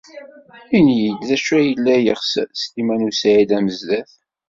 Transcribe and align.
Ini-iyi-d 0.77 1.21
d 1.27 1.29
acu 1.35 1.51
ay 1.59 1.65
yella 1.67 1.95
yeɣs 1.99 2.31
Sliman 2.61 3.07
u 3.07 3.11
Saɛid 3.13 3.51
Amezdat. 3.57 4.11